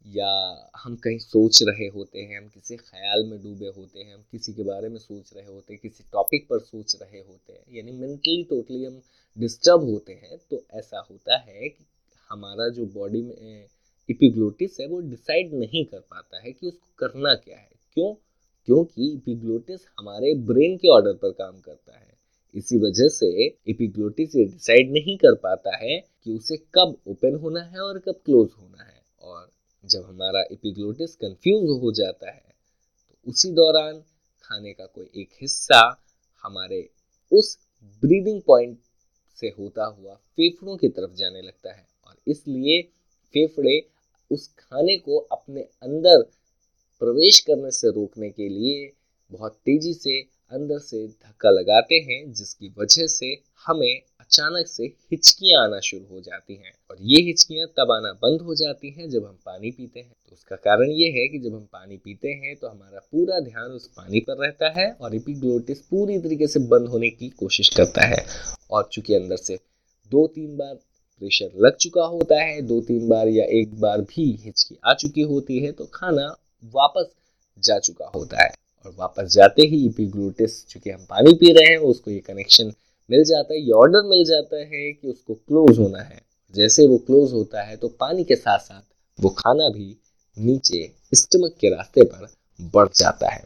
या 0.04 0.30
हम 0.76 0.94
कहीं 0.96 1.18
सोच 1.18 1.62
रहे 1.62 1.86
होते 1.88 2.18
हैं, 2.18 2.38
हम 2.38 2.48
किसी 2.48 2.76
ख्याल 2.76 3.24
में 3.26 3.38
डूबे 3.42 3.66
होते 3.68 3.98
हैं, 3.98 4.14
हम 4.14 4.24
किसी 4.32 4.52
के 4.52 4.62
बारे 4.62 4.88
में 4.88 4.98
सोच 4.98 5.32
रहे 5.36 5.46
होते 5.46 5.72
हैं, 5.72 5.80
किसी 5.82 6.04
टॉपिक 6.12 6.46
पर 6.48 6.58
सोच 6.60 6.96
रहे 7.02 7.18
होते 7.18 7.52
हैं, 7.52 7.64
यानी 7.76 7.92
मेंटली 7.92 8.42
टोटली 8.44 8.84
हम 8.84 9.00
डिस्टर्ब 9.36 9.84
होते 9.84 10.12
हैं 10.14 10.38
तो 10.50 10.62
ऐसा 10.72 11.06
होता 11.10 11.38
है 11.38 11.68
कि 11.68 11.84
हमारा 12.30 12.68
जो 12.68 12.86
बॉडी 12.86 13.22
में 13.22 13.66
इपिग्लोटिस 14.08 14.76
है, 14.80 14.86
वो 14.86 15.00
डिसाइड 15.00 15.54
नहीं 15.54 15.84
कर 15.84 16.00
पाता 16.00 16.40
है 16.40 16.52
कि 16.52 16.66
उसको 16.66 16.88
करना 16.98 17.34
क्या 17.34 17.58
है। 17.58 17.70
क्यों? 17.94 18.14
क्योंकि 18.68 19.12
इपिग्लोटिस 19.12 19.80
हमारे 19.98 20.34
ब्रेन 20.46 20.76
के 20.76 20.88
ऑर्डर 20.88 21.12
पर 21.12 21.30
काम 21.30 21.60
करता 21.60 21.98
है। 21.98 22.16
इसी 22.54 22.78
वजह 22.78 23.08
से 23.08 23.46
इपिग्लोटिस 23.66 24.36
ये 24.36 24.44
डिसाइड 24.44 24.92
नहीं 24.92 25.16
कर 25.16 25.34
पाता 25.34 25.76
है 25.76 25.98
कि 26.24 26.32
उसे 26.32 26.56
कब 26.56 26.96
ओपन 27.08 27.34
होना 27.34 27.60
है 27.60 27.80
और 27.80 27.98
कब 27.98 28.20
क्लोज 28.24 28.50
होना 28.58 28.82
है। 28.82 29.02
और 29.20 29.50
जब 29.84 30.04
हमारा 30.04 30.42
इपिग्लोटिस 30.52 31.16
कंफ्यूज 31.16 31.82
हो 31.82 31.92
जाता 31.92 32.30
है 32.30 32.54
तो 33.08 33.30
उसी 33.30 33.50
दौरान 33.50 34.00
खाने 34.42 34.72
का 34.72 34.86
कोई 34.86 35.10
एक 35.16 35.28
हिस्सा 35.42 35.80
हमारे 36.44 36.88
उस 37.32 37.58
ब्रीदिंग 38.02 38.40
पॉइंट 38.46 38.78
से 39.36 39.48
होता 39.48 39.84
हुआ 39.86 40.14
फेफड़ों 40.14 40.76
की 40.76 40.88
तरफ़ 40.88 41.14
जाने 41.14 41.42
लगता 41.42 41.72
है। 41.72 41.87
इसलिए 42.28 42.80
फेफड़े 43.34 43.80
उस 44.30 44.46
खाने 44.58 44.96
को 44.98 45.18
अपने 45.32 45.60
अंदर 45.60 46.22
प्रवेश 47.02 47.38
करने 47.40 47.70
से 47.70 47.88
रोकने 47.90 48.30
के 48.30 48.48
लिए 48.48 48.90
बहुत 49.32 49.52
तेज़ी 49.66 49.92
से 49.94 50.20
अंदर 50.52 50.78
से 50.78 51.06
धक्का 51.06 51.50
लगाते 51.50 51.94
हैं, 51.94 52.32
जिसकी 52.32 52.72
वजह 52.78 53.06
से 53.06 53.36
हमें 53.66 54.00
अचानक 54.20 54.66
से 54.66 54.84
हिचकियाँ 54.84 55.62
आना 55.64 55.80
शुरू 55.80 56.04
हो 56.10 56.20
जाती 56.20 56.54
हैं। 56.54 56.72
और 56.90 56.96
ये 57.02 57.22
हिचकियाँ 57.22 57.66
तब 57.68 57.90
आना 57.92 58.12
बंद 58.22 58.40
हो 58.40 58.54
जाती 58.54 58.90
हैं 58.90 59.08
जब 59.10 59.24
हम 59.24 59.38
पानी 59.46 59.70
पीते 59.70 60.00
हैं। 60.00 60.12
तो 60.28 60.32
उसका 60.32 60.56
कारण 60.56 60.90
ये 60.90 61.10
है 61.10 61.26
कि 61.28 61.38
जब 61.38 61.54
हम 61.54 61.64
पानी 61.72 61.96
पीते 61.96 62.28
हैं 62.28 62.54
तो 62.56 62.68
हमारा 62.68 63.00
पूरा 63.12 63.40
ध्यान 63.40 63.70
उस 63.70 63.86
पानी 63.88 64.20
पर 64.20 64.36
रहता 64.36 64.68
है 64.70 64.90
और 64.92 65.14
इपिग्लोटिस 65.14 65.80
पूरी 65.86 66.18
तरीके 66.18 66.46
से 66.46 66.60
बंद 66.68 66.88
होने 66.88 67.10
की 67.10 67.28
कोशिश 67.38 67.68
करता 67.76 68.06
है। 68.06 68.24
और 68.70 68.88
चूँकि 68.92 69.14
अंदर 69.14 69.36
से 69.36 69.58
दो 70.10 70.26
तीन 70.26 70.56
बार 70.56 70.74
प्रेशर 71.20 71.50
लग 71.56 71.76
चुका 71.76 72.04
होता 72.04 72.42
है 72.42 72.60
दो 72.62 72.80
तीन 72.80 73.08
बार 73.08 73.28
या 73.28 73.44
एक 73.52 73.78
बार 73.80 74.00
भी 74.00 74.30
हिचकी 74.44 74.76
आ 74.84 74.94
चुकी 74.94 75.22
होती 75.24 75.58
है 75.58 75.72
तो 75.72 75.84
खाना 75.94 76.26
वापस 76.74 77.10
जा 77.62 77.78
चुका 77.78 78.10
होता 78.14 78.42
है। 78.42 78.50
और 78.86 78.94
वापस 78.98 79.32
जाते 79.32 79.62
ही 79.62 79.84
इपिग्लोटिस 79.86 80.66
चूँकि 80.66 80.90
हम 80.90 81.04
पानी 81.10 81.32
पी 81.34 81.52
रहे 81.52 81.70
हैं, 81.70 81.78
उसको 81.78 82.10
ये 82.10 82.18
कनेक्शन 82.18 82.72
मिल 83.10 83.24
जाता 83.24 83.54
है, 83.54 83.60
ये 83.60 83.72
ऑर्डर 83.72 84.08
मिल 84.08 84.24
जाता 84.24 84.56
है 84.56 84.92
कि 84.92 85.08
उसको 85.08 85.34
क्लोज 85.34 85.78
होना 85.78 86.02
है। 86.02 86.20
जैसे 86.54 86.86
वो 86.86 86.98
क्लोज 86.98 87.32
होता 87.32 87.62
है 87.62 87.76
तो 87.76 87.88
पानी 88.00 88.24
के 88.24 88.36
साथ 88.36 88.58
साथ 88.58 88.82
वो 89.18 89.28
खाना 89.38 89.68
भी 89.68 89.96
नीचे 90.36 90.90
स्टमक 91.14 91.54
के 91.60 91.68
रास्ते 91.68 92.04
पर 92.04 92.28
बढ़ 92.74 92.88
जाता 92.94 93.30
है। 93.30 93.44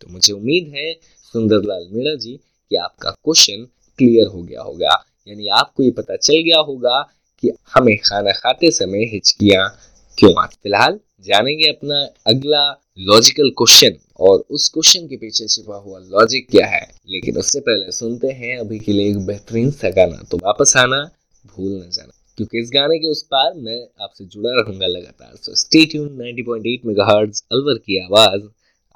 तो 0.00 0.08
मुझे 0.10 0.32
उम्मीद 0.32 0.72
है, 0.74 0.92
सुंदरलाल 1.34 1.88
मीणा 1.92 2.14
जी, 2.14 2.36
कि 2.70 2.76
आपका 2.76 3.10
क्वेश्चन 3.10 3.66
क्लियर 3.98 4.26
हो 4.26 4.42
गया 4.42 4.62
होगा। 4.62 4.94
यानी 5.28 5.48
आपको 5.48 5.82
ये 5.82 5.90
पता 5.90 6.16
चल 6.16 6.42
गया 6.42 6.60
होगा 6.60 7.12
कि 7.40 7.50
हमें 7.74 7.98
खाना 7.98 8.32
खाते 8.32 8.70
समय 8.70 8.98
हिचकियाँ 8.98 9.78
क्यों 10.18 10.34
आती 10.42 10.56
फ़िलहाल 10.62 11.00
जानेंगे 11.20 11.68
अपना 11.68 12.04
अगला 12.26 12.82
लॉजिकल 12.98 13.50
क्वेश्चन 13.50 13.96
और 14.20 14.44
उस 14.50 14.68
क्वेश्चन 14.68 15.06
के 15.06 15.16
पीछे 15.16 15.48
छिपा 15.48 15.76
हुआ 15.76 15.98
लॉजिक 15.98 16.50
क्या 16.50 16.66
है। 16.66 16.90
लेकिन 17.08 17.36
उससे 17.36 17.60
पहले 17.60 17.92
सुनते 17.92 18.28
हैं 18.28 18.58
अभी 18.58 18.78
के 18.78 18.92
लिए 18.92 19.10
एक 19.10 19.18
बेहतरीन 19.18 19.70
सा 19.70 19.90
गाना। 19.90 20.22
तो 20.30 20.36
वापस 20.36 20.76
आना, 20.76 21.10
भूल 21.46 21.72
न 21.72 21.90
जाना। 21.90 22.12
क्योंकि 22.36 22.60
इस 22.60 22.70
गाने 22.74 22.98
के 22.98 23.10
उस 23.10 23.22
पार 23.22 23.52
मैं 23.56 23.88
आपसे 24.00 24.24
जुड़ा 24.24 24.50
रहूँगा 24.50 24.86
लगातार। 24.86 25.36
So 25.36 25.54
stay 25.54 25.84
tune 25.84 26.08
90.8 26.08 26.86
megahertz 26.86 27.42
Alwar 27.52 27.74
की 27.74 28.04
आवाज़, 28.04 28.42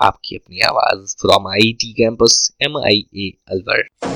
आपकी 0.03 0.37
अपनी 0.37 0.61
आवाज़ 0.61 1.17
from 1.21 1.49
IT 1.49 1.93
campus 1.93 2.53
M 2.63 2.79
I 2.79 3.07
A 3.17 3.33
Alwar. 3.49 4.16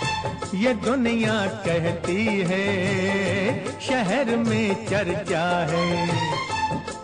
ये 0.53 0.73
दुनिया 0.73 1.33
कहती 1.65 2.25
है, 2.47 2.65
शहर 3.79 4.35
में 4.37 4.85
चर्चा 4.85 5.43
है। 5.69 6.07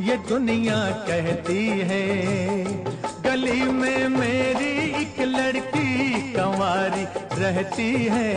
ये 0.01 0.17
दुनिया 0.29 0.79
कहती 1.07 1.67
है, 1.89 2.03
गली 3.23 3.61
में 3.71 4.07
मेरी 4.09 4.73
एक 5.01 5.21
लड़की 5.21 6.33
कंवारी 6.33 7.05
रहती 7.41 7.91
है। 8.05 8.33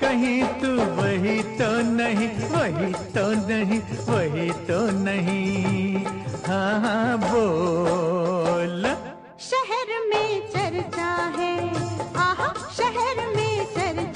कहीं 0.00 0.42
तू 0.60 0.72
वही 1.00 1.38
तो 1.58 1.70
नहीं, 1.92 2.28
वही 2.50 2.92
तो 3.14 3.26
नहीं, 3.48 3.80
वही 4.08 4.50
तो 4.66 4.80
नहीं। 5.00 6.04
हाँ 6.46 6.74
हाँ 6.80 7.18
बोल। 7.18 8.82
शहर 9.40 9.88
में 10.08 10.30
चर्चा 10.50 11.12
है, 11.38 11.56
आहा, 12.16 12.52
शहर 12.76 13.26
में 13.36 13.41
चर्चा 13.64 14.11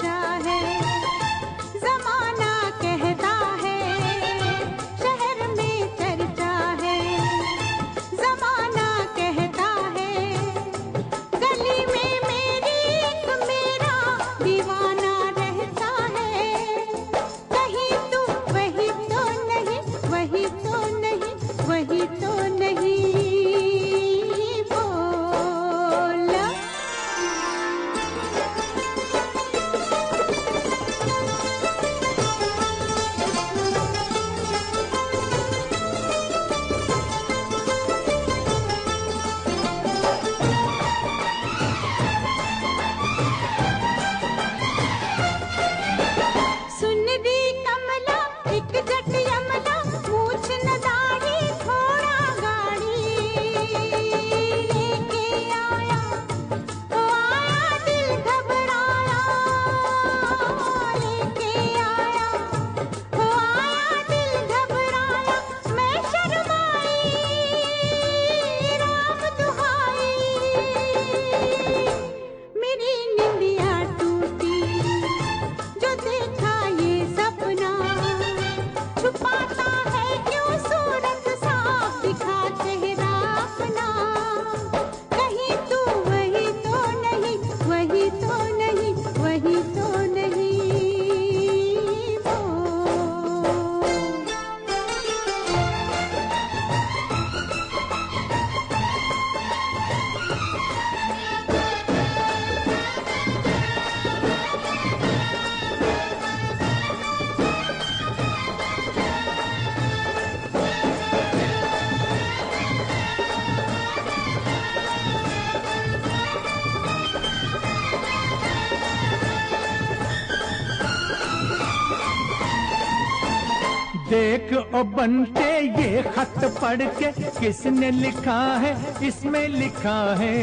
ओ 124.77 124.81
बनते 124.85 125.51
ये 125.59 126.01
खत 126.05 126.43
पढ़ 126.61 126.81
के 126.97 127.11
किसने 127.39 127.89
लिखा 127.91 128.41
है? 128.63 128.73
इसमें 129.07 129.47
लिखा 129.49 129.99
है, 130.15 130.35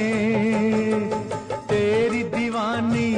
तेरी 1.69 2.23
दीवानी 2.35 3.13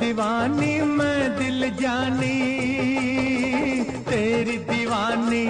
दीवानी 0.00 0.80
मैं 0.92 1.20
दिल 1.38 1.68
जानी। 1.82 2.38
तेरी 4.08 4.56
दीवानी 4.70 5.44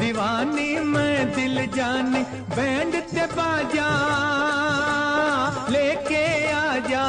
दीवानी 0.00 0.68
मैं 0.90 1.16
दिल 1.32 1.66
जानी। 1.76 2.22
बैंड 2.56 3.00
ते 3.14 3.26
बाजा 3.36 3.90
लेके 5.70 6.26
आ 6.52 6.76
जा 6.90 7.08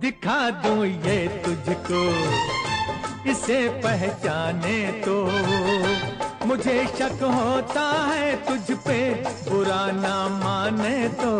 दिखा 0.00 0.40
दूँ 0.62 0.84
ये 0.86 1.18
तुझको 1.44 2.02
इसे 3.26 3.68
पहचाने 3.68 5.02
तो। 5.08 5.24
मुझे 6.46 6.86
शक 6.86 7.22
होता 7.22 8.12
है 8.14 8.36
तुझ 8.36 8.76
पे 8.76 9.14
बुरा 9.50 9.90
ना 9.90 10.28
माने 10.28 11.08
तो। 11.08 11.32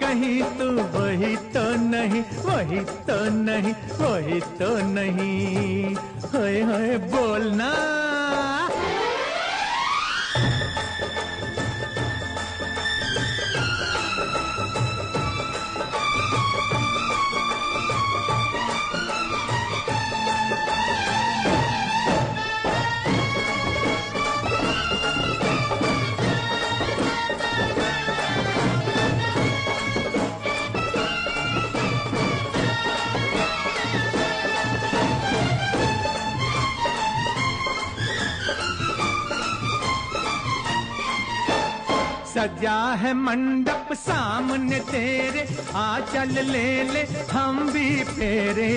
कहीं 0.00 0.42
तू 0.42 0.98
वही 0.98 1.36
तो 1.36 1.74
नहीं, 1.76 2.22
वही 2.44 2.80
तो 2.80 3.30
नहीं, 3.30 3.74
वही 3.98 4.40
तो 4.40 4.78
नहीं। 4.78 5.94
होए 6.34 6.62
होए 6.62 6.98
बोलना। 6.98 7.72
सजा 42.42 42.78
है 43.00 43.12
मंडप 43.14 43.88
सामने 43.94 44.78
तेरे। 44.80 45.42
आ 45.74 46.00
चल 46.12 46.32
ले 46.50 46.70
ले 46.84 47.02
हम 47.32 47.70
भी 47.72 48.04
फेरे। 48.04 48.70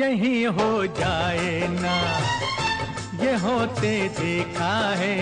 यही 0.00 0.42
हो 0.44 0.86
जाए 0.98 1.68
ना। 1.70 2.29
ये 3.22 3.36
होते 3.36 4.08
देखा 4.20 4.94
है। 4.98 5.16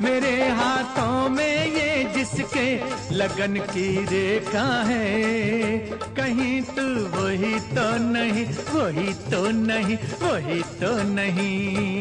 मेरे 0.00 0.48
हाथों 0.48 1.28
में 1.28 1.66
ये 1.66 2.04
जिसके 2.14 2.66
लगन 3.14 3.56
की 3.56 4.04
रेखा 4.04 4.82
है। 4.82 5.78
कहीं 6.18 6.62
तू 6.62 6.86
वही 7.16 7.60
तो 7.60 7.86
नहीं, 7.98 8.46
वही 8.70 9.12
तो 9.30 9.50
नहीं, 9.50 9.96
वही 10.22 10.62
तो 10.62 11.02
नहीं। 11.02 11.97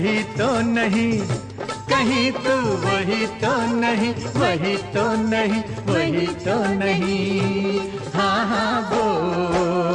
वही 0.00 0.22
तो 0.36 0.46
नहीं, 0.60 1.20
कहीं 1.90 2.30
तू 2.32 2.54
वही 2.84 3.26
तो 3.42 3.50
नहीं, 3.80 4.12
वही 4.36 4.76
तो 4.94 5.04
नहीं, 5.28 5.60
वही 5.88 6.26
तो 6.44 6.56
नहीं। 6.74 7.80
हाँ 8.14 8.46
हाँ 8.48 8.82
बोल। 8.90 9.89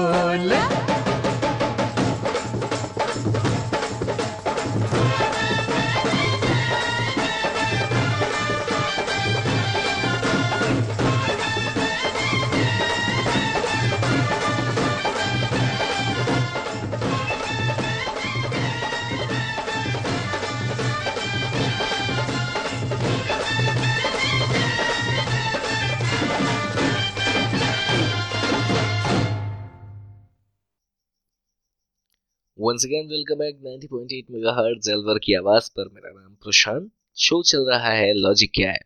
Once 32.65 32.85
again 32.85 33.07
welcome 33.07 33.35
back 33.35 33.55
90.8 33.55 34.31
megahertz 34.31 34.89
Alwar 34.89 35.19
की 35.19 35.33
आवाज़ 35.33 35.69
पर 35.69 35.89
मेरा 35.93 36.21
नाम 36.21 36.33
प्रशांत। 36.33 36.91
शो 37.17 37.43
चल 37.43 37.69
रहा 37.69 37.89
है 37.89 38.13
लॉजिक 38.13 38.51
क्या 38.55 38.71
है? 38.71 38.79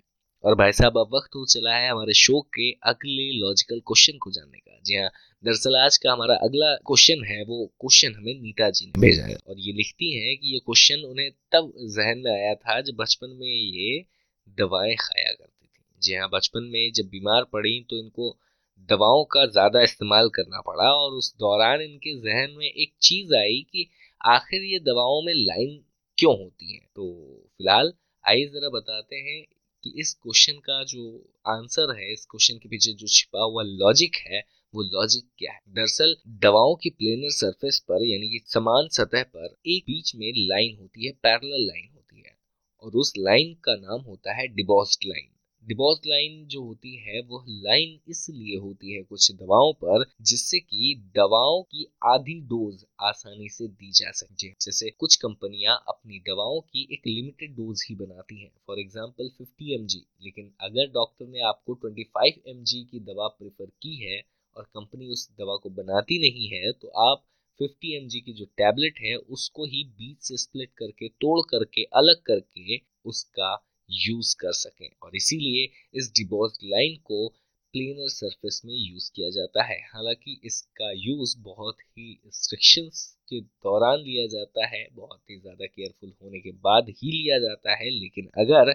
और 0.43 0.55
भाई 0.55 0.71
साहब, 0.71 0.97
अब 0.97 1.15
वक्त 1.15 1.35
हो 1.35 1.45
चला 1.45 1.75
है 1.75 1.89
हमारे 1.89 2.13
शो 2.13 2.41
के 2.41 2.71
अगले 2.71 3.39
लॉजिकल 3.39 3.79
क्वेश्चन 3.79 4.17
को 4.17 4.31
जानने 4.31 4.57
का। 4.57 4.79
जी 4.85 4.95
हाँ 4.95 5.11
दरअसल 5.45 5.75
आज 5.75 5.97
का 5.97 6.11
हमारा 6.11 6.35
अगला 6.35 6.75
क्वेश्चन 6.75 7.23
है, 7.25 7.43
वो 7.43 7.65
क्वेश्चन 7.65 8.15
हमें 8.15 8.41
नीता 8.41 8.69
जी 8.69 8.85
ने 8.85 9.01
भेजा 9.01 9.23
है। 9.23 9.35
और 9.35 9.55
ये 9.59 9.73
लिखती 9.73 10.13
हैं 10.19 10.37
कि 10.37 10.53
ये 10.53 10.59
क्वेश्चन 10.59 10.95
उन्हें 10.95 11.31
तब 11.31 11.73
जहन 11.77 12.17
में 12.17 12.31
आया 12.31 12.55
था 12.55 12.81
जब 12.81 12.95
बचपन 12.95 13.29
में 13.29 13.55
ये 13.55 14.05
दवाएँ 14.49 14.95
खाया 14.95 15.31
करती 15.31 15.65
थी। 15.65 15.81
जी 16.01 16.15
हाँ 16.15 16.29
बचपन 16.33 16.63
में 16.63 16.91
जब 16.91 17.05
बीमार 17.05 17.43
पड़ी 17.43 17.85
तो 17.89 17.97
इनको 17.97 18.39
दवाओं 18.79 19.23
का 19.23 19.45
ज़्यादा 19.45 19.81
इस्तेमाल 19.81 20.29
करना 20.29 20.61
पड़ा 20.61 20.93
और 20.93 21.11
उस 21.11 21.35
दौरान 21.39 21.81
इनके 21.81 22.15
जहन 22.19 22.51
में 22.51 22.65
एक 22.65 22.93
चीज़ 23.01 23.35
आई 23.35 23.65
कि 23.71 23.89
आखिर 24.25 24.61
ये 24.61 24.79
दवाओं 24.79 25.21
में 25.21 25.33
लाइन 25.33 25.83
क्यों 26.17 26.39
होती 26.39 26.73
है? 26.73 26.79
तो 26.95 27.25
फ़िलहाल 27.57 27.93
आइए 28.27 28.45
ज़रा 28.45 28.69
बताते 28.69 29.15
हैं 29.15 29.45
कि 29.83 29.93
इस 29.97 30.13
क्वेश्चन 30.13 30.53
का 30.53 30.83
जो 30.83 31.31
आंसर 31.47 31.95
है, 31.99 32.13
इस 32.13 32.25
क्वेश्चन 32.25 32.57
के 32.57 32.69
पीछे 32.69 32.93
जो 32.93 33.07
छिपा 33.07 33.43
हुआ 33.43 33.63
लॉजिक 33.63 34.15
है, 34.15 34.43
वो 34.75 34.83
लॉजिक 34.83 35.25
क्या 35.37 35.51
है? 35.51 35.59
दरअसल 35.69 36.15
दवाओं 36.27 36.75
की 36.75 36.89
प्लेनर 36.89 37.29
सरफेस 37.29 37.79
पर, 37.79 38.05
यानी 38.05 38.29
कि 38.29 38.43
समान 38.45 38.87
सतह 38.87 39.23
पर, 39.23 39.55
एक 39.67 39.83
बीच 39.83 40.15
में 40.15 40.31
लाइन 40.35 40.77
होती 40.81 41.05
है 41.05 41.11
पैरेलल 41.11 41.67
लाइन 41.67 41.89
होती 41.93 42.21
है। 42.21 42.37
और 42.83 42.91
उस 42.91 43.13
लाइन 43.17 43.53
का 43.53 43.75
नाम 43.75 44.01
होता 44.01 44.33
है 44.33 44.47
डिबॉस्ड 44.47 44.99
लाइन 45.05 45.29
डिबॉज 45.69 45.97
लाइन 46.07 46.45
जो 46.47 46.61
होती 46.63 46.95
है 46.97 47.21
वो 47.21 47.43
लाइन 47.49 47.99
इसलिए 48.09 48.57
होती 48.57 48.93
है 48.93 49.01
कुछ 49.03 49.31
दवाओं 49.31 49.73
पर, 49.73 50.05
जिससे 50.21 50.59
कि 50.59 50.95
दवाओं 51.15 51.61
की 51.63 51.85
आधी 52.05 52.39
डोज 52.41 52.85
आसानी 53.01 53.49
से 53.49 53.67
दी 53.67 53.91
जा 53.91 54.11
सके। 54.11 54.49
जैसे 54.49 54.89
कुछ 54.89 55.15
कंपनियाँ 55.15 55.83
अपनी 55.87 56.19
दवाओं 56.19 56.59
की 56.61 56.87
एक 56.91 57.07
लिमिटेड 57.07 57.55
डोज 57.55 57.85
ही 57.89 57.95
बनाती 57.95 58.41
हैं। 58.41 58.51
फॉर 58.67 58.79
एग्जांपल 58.79 59.29
50 59.41 59.71
एम 59.73 59.85
लेकिन 60.23 60.51
अगर 60.61 60.87
डॉक्टर 60.87 61.27
ने 61.27 61.41
आपको 61.41 61.79
25 61.85 62.41
एम 62.47 62.63
की 62.91 62.99
दवा 62.99 63.27
प्रेफर 63.27 63.65
की 63.65 63.95
है 63.95 64.21
और 64.55 64.63
कंपनी 64.63 65.07
उस 65.07 65.29
दवा 65.31 65.55
को 65.55 65.69
बनाती 65.69 66.19
नहीं 66.19 66.49
है 66.49 66.71
तो 66.71 66.87
आप 66.87 67.23
50 67.59 67.95
एम 67.95 68.07
की 68.07 68.33
जो 68.33 68.45
टैबलेट 68.45 68.99
है, 68.99 69.15
उसको 69.15 69.65
ही 69.65 69.83
बीच 69.83 70.17
से 70.21 70.37
स्प्लिट 70.37 70.69
करके, 70.77 71.09
तोड़ 71.09 71.39
करके, 71.49 71.83
अलग 71.83 72.21
करके 72.21 72.77
उसका 73.05 73.55
यूज़ 73.89 74.35
कर 74.39 74.53
सकें। 74.55 74.89
और 75.03 75.15
इसीलिए 75.15 75.69
इस 75.93 76.11
डिबॉज 76.17 76.57
लाइन 76.65 76.95
को 77.05 77.27
प्लेनर 77.73 78.09
सरफेस 78.09 78.61
में 78.65 78.73
यूज़ 78.73 79.09
किया 79.15 79.29
जाता 79.29 79.63
है। 79.63 79.77
हालाँकि 79.85 80.39
इसका 80.45 80.91
यूज़ 80.97 81.35
बहुत 81.39 81.77
ही 81.79 82.11
रिस्ट्रिक्शंस 82.15 83.03
के 83.29 83.39
दौरान 83.41 83.97
लिया 83.99 84.25
जाता 84.27 84.67
है, 84.67 84.87
बहुत 84.93 85.19
ही 85.29 85.37
ज़्यादा 85.37 85.65
केयरफुल 85.65 86.13
होने 86.23 86.39
के 86.39 86.51
बाद 86.59 86.89
ही 86.91 87.11
लिया 87.11 87.39
जाता 87.39 87.75
है। 87.75 87.89
लेकिन 87.91 88.29
अगर 88.37 88.73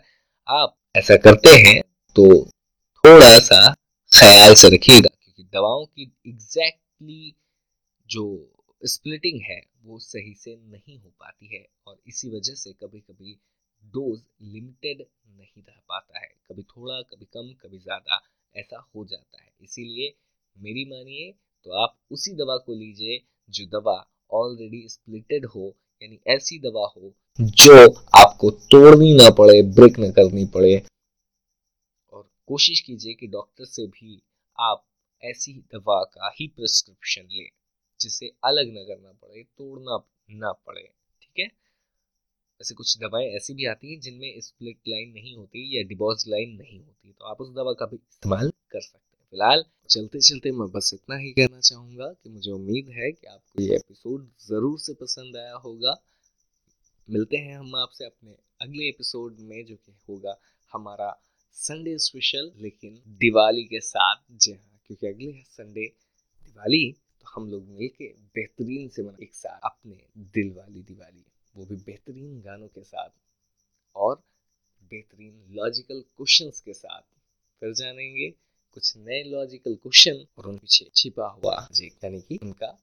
आप 0.49 0.77
ऐसा 0.95 1.17
करते 1.19 1.51
हैं 1.61 1.81
तो 2.17 2.27
थोड़ा 3.05 3.39
सा 3.41 3.73
ख्याल 4.13 4.55
से 4.55 4.69
रखिएगा, 4.69 5.09
क्योंकि 5.15 5.43
दवाओं 5.45 5.85
की 5.87 6.03
एग्जैक्टली 6.29 7.35
जो 8.09 8.25
स्प्लिटिंग 8.83 9.41
है, 9.43 9.61
वो 9.83 9.99
सही 10.01 10.35
से 10.35 10.57
नहीं 10.57 10.99
हो 10.99 11.09
पाती 11.11 11.55
है। 11.55 11.65
और 11.87 11.99
इसी 12.09 12.29
वजह 12.29 12.55
से 12.55 12.73
कभी 12.75 13.01
कभी 13.01 13.37
डोज 13.85 14.21
लिमिटेड 14.45 15.01
नहीं 15.01 15.63
रह 15.63 15.81
पाता 15.89 16.19
है। 16.19 16.29
कभी 16.49 16.63
थोड़ा, 16.65 17.01
कभी 17.03 17.25
कम, 17.27 17.53
कभी 17.63 17.79
ज़्यादा 17.79 18.23
ऐसा 18.55 18.79
हो 18.95 19.05
जाता 19.05 19.43
है। 19.43 19.51
इसीलिए 19.63 20.15
मेरी 20.57 20.85
मानिए 20.85 21.31
तो 21.67 21.73
आप 21.83 21.97
उसी 22.11 22.33
दवा 22.35 22.57
को 22.57 22.75
लीजिए 22.75 23.21
जो 23.49 23.67
दवा 23.71 23.97
ऑलरेडी 24.33 24.89
स्प्लिटेड 24.89 25.47
हो, 25.47 25.75
यानी 26.03 26.19
ऐसी 26.29 26.59
दवा 26.59 26.87
हो 26.89 27.13
जो 27.39 27.77
आपको 28.19 28.51
तोड़नी 28.51 29.13
ना 29.15 29.31
पड़े 29.31 29.61
ब्रेक 29.75 29.99
ना 29.99 30.11
करनी 30.11 30.45
पड़े। 30.47 30.75
और 32.13 32.29
कोशिश 32.47 32.81
कीजिए 32.81 33.15
कि 33.15 33.27
डॉक्टर 33.27 33.65
से 33.65 33.87
भी 33.87 34.21
आप 34.59 34.85
ऐसी 35.23 35.53
दवा 35.75 36.03
का 36.05 36.33
ही 36.41 36.47
प्रिस्क्रिप्शन 36.49 37.29
लें, 37.33 37.49
जिसे 38.01 38.33
अलग 38.45 38.73
ना 38.75 38.83
करना 38.85 39.13
पड़े, 39.13 39.43
तोड़ना 39.43 39.99
ना 40.31 40.53
पड़े, 40.53 40.83
ठीक 41.23 41.39
है? 41.39 41.47
वैसे 42.65 42.75
कुछ 42.75 42.97
दवाएँ 42.99 43.27
ऐसी 43.37 43.55
भी 43.55 43.65
आती 43.67 43.91
हैं 43.91 44.01
जिनमें 44.01 44.41
स्प्लिट 44.41 44.77
लाइन 44.89 45.11
नहीं 45.15 45.35
होती 45.37 45.63
या 45.77 45.83
डिबॉज 45.89 46.25
लाइन 46.29 46.51
नहीं 46.51 46.79
होती। 46.79 47.11
तो 47.11 47.25
आप 47.25 47.41
उस 47.41 47.49
दवा 47.55 47.73
का 47.81 47.87
भी 47.87 47.97
इस्तेमाल 47.97 48.51
कर 48.73 48.81
सकते 48.81 48.99
हैं। 48.99 49.29
फ़िलहाल 49.33 49.65
चलते 49.91 50.21
चलते 50.21 50.53
मैं 50.53 50.71
बस 50.73 50.91
इतना 50.95 51.17
ही 51.17 51.33
कहना 51.33 51.61
चाहूँगा 51.61 52.07
कि 52.13 52.31
मुझे 52.31 52.51
उम्मीद 52.51 52.89
है 52.91 53.11
कि 53.13 53.27
आपको 53.27 53.63
ये 53.63 53.75
एपिसोड 53.77 54.27
ज़रूर 54.41 54.79
से 54.79 54.95
पसंद 55.01 55.37
आया 55.37 55.57
होगा। 55.57 55.95
मिलते 57.09 57.37
हैं 57.37 57.57
हम 57.57 57.77
आपसे 57.77 58.05
अपने 58.05 58.37
अगले 58.63 58.89
एपिसोड 58.89 59.41
में 59.41 59.65
जो 59.65 59.77
कि 59.77 59.93
होगा 60.09 60.37
हमारा 60.73 61.11
संडे 61.57 61.97
स्पेशल 61.99 62.51
लेकिन 62.59 63.01
दिवाली 63.21 63.65
के 63.65 63.81
साथ। 63.83 64.25
जी 64.33 64.53
हाँ 64.53 64.81
क्योंकि 64.87 65.07
अगले 65.07 65.33
संडे 65.51 65.87
दिवाली 66.41 66.91
तो 66.93 67.31
हम 67.35 67.51
लोग 67.51 67.69
मिलके 67.71 68.13
बेहतरीन 68.35 68.89
से 68.89 69.03
मना 69.03 69.23
एक 69.23 69.35
साथ 69.35 69.61
अपने 69.65 70.03
दिल 70.35 70.53
वाली 70.57 70.83
दिवाली। 70.83 71.25
वो 71.57 71.65
भी 71.65 71.77
बेहतरीन 71.77 72.41
गानों 72.41 72.69
के 72.69 72.83
साथ 72.85 73.11
और 73.97 74.23
बेहतरीन 74.91 75.45
लॉजिकल 75.51 76.01
क्वेश्चंस 76.17 76.61
के 76.61 76.73
साथ 76.73 77.03
फिर 77.61 77.73
जानेंगे 77.75 78.31
कुछ 78.75 78.97
नए 78.97 79.23
लॉजिकल 79.23 79.75
क्वेश्चन 79.75 80.25
और 80.39 80.47
उन 80.47 80.57
पीछे 80.59 80.89
छिपा 80.97 81.27
हुआ 81.27 81.55
यानी 81.83 82.21
कि 82.21 82.39
उनका 82.43 82.79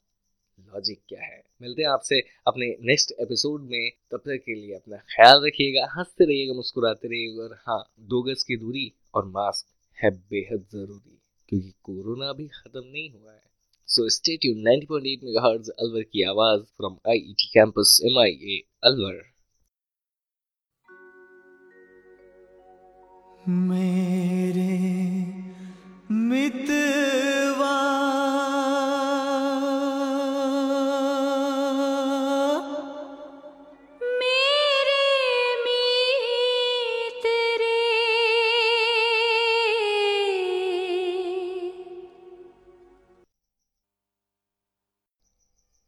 लॉजिक 0.60 1.02
क्या 1.10 1.22
है। 1.22 1.44
मिलते 1.62 1.82
हैं 1.82 1.90
आपसे 1.90 2.20
अपने 2.48 2.66
नेक्स्ट 2.82 3.12
एपिसोड 3.20 3.62
में। 3.62 3.92
तब 4.12 4.18
तक 4.18 4.44
के 4.46 4.56
लिए 4.56 4.76
अपना 4.76 4.98
ख्याल 4.98 5.46
रखिएगा, 5.46 5.88
हँसते 5.98 6.26
रहिएगा, 6.26 6.54
मुस्कुराते 6.54 7.08
रहिएगा 7.08 7.44
और 7.44 7.54
हाँ 7.68 7.84
दो 8.00 8.22
गज 8.24 8.44
की 8.44 8.58
दूरी 8.58 8.92
और 9.14 9.26
मास्क 9.26 9.68
है 10.04 10.12
बेहद 10.12 10.66
ज़रूरी, 10.72 11.18
क्योंकि 11.50 11.72
कोरोना 11.84 12.34
भी 12.34 12.48
खत्म 12.48 12.84
नहीं 12.86 13.10
हुआ 13.12 13.34
है। 13.34 13.51
So, 13.92 14.08
stay 14.08 14.38
tuned. 14.38 14.66
90.8 14.66 15.24
MHz 15.30 15.70
Alwar 15.86 16.04
की 16.12 16.24
आवाज़ 16.34 16.62
from 16.78 16.94
I 17.10 17.18
E 17.30 17.34
T 17.40 17.48
campus 17.54 18.00
M 18.10 18.20
I 18.20 18.38
A 18.54 18.62
Alwar 18.90 19.20
मेरे 23.72 24.78
मितवा 26.32 27.76